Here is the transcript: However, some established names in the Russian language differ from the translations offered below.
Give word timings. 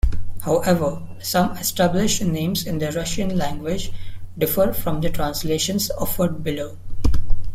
However, 0.41 1.03
some 1.19 1.51
established 1.57 2.23
names 2.23 2.65
in 2.65 2.79
the 2.79 2.91
Russian 2.91 3.37
language 3.37 3.91
differ 4.35 4.73
from 4.73 4.99
the 5.01 5.11
translations 5.11 5.91
offered 5.91 6.43
below. 6.43 6.75